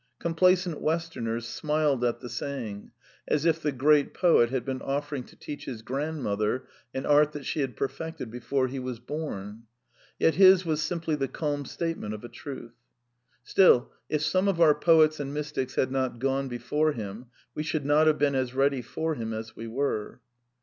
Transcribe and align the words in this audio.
Complacent 0.17 0.81
west 0.81 1.13
erners 1.13 1.43
smiled 1.43 2.03
at 2.03 2.21
the 2.21 2.27
saying, 2.27 2.89
as 3.27 3.45
if 3.45 3.61
the 3.61 3.71
great 3.71 4.15
poet 4.15 4.49
had 4.49 4.65
been 4.65 4.81
offering 4.81 5.23
to 5.25 5.35
teach 5.35 5.65
his 5.65 5.83
grandmother 5.83 6.65
an 6.91 7.05
art 7.05 7.33
that 7.33 7.45
she 7.45 7.59
had 7.59 7.75
per 7.77 7.87
fected 7.87 8.31
before 8.31 8.67
he 8.67 8.79
was 8.79 8.97
bom. 8.99 9.67
Yet 10.17 10.33
his 10.33 10.65
was 10.65 10.81
simply 10.81 11.13
the 11.13 11.27
calm 11.27 11.65
statement 11.65 12.15
of 12.15 12.23
a 12.23 12.29
truth. 12.29 12.73
Still, 13.43 13.91
if 14.09 14.23
some 14.23 14.47
of 14.47 14.59
our 14.59 14.73
poets 14.73 15.19
and 15.19 15.35
mystics 15.35 15.75
had 15.75 15.91
not 15.91 16.17
gone 16.17 16.47
before 16.47 16.93
him, 16.93 17.27
we 17.53 17.61
should 17.61 17.85
not 17.85 18.07
have 18.07 18.17
been 18.17 18.33
as 18.33 18.55
ready 18.55 18.81
for 18.81 19.13
him 19.13 19.31
as 19.33 19.55
we 19.55 19.67
were. 19.67 20.19